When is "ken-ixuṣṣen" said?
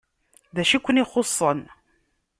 0.79-1.59